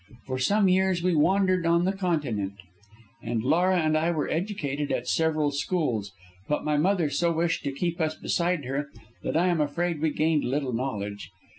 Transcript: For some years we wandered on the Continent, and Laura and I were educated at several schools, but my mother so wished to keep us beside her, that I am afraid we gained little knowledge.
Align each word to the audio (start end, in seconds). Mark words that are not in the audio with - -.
For 0.25 0.39
some 0.39 0.67
years 0.67 1.03
we 1.03 1.13
wandered 1.13 1.63
on 1.67 1.85
the 1.85 1.91
Continent, 1.91 2.55
and 3.21 3.43
Laura 3.43 3.77
and 3.79 3.95
I 3.95 4.09
were 4.09 4.27
educated 4.27 4.91
at 4.91 5.07
several 5.07 5.51
schools, 5.51 6.11
but 6.47 6.65
my 6.65 6.75
mother 6.75 7.11
so 7.11 7.31
wished 7.31 7.63
to 7.65 7.71
keep 7.71 8.01
us 8.01 8.15
beside 8.15 8.65
her, 8.65 8.89
that 9.21 9.37
I 9.37 9.45
am 9.49 9.61
afraid 9.61 10.01
we 10.01 10.09
gained 10.09 10.43
little 10.43 10.73
knowledge. 10.73 11.29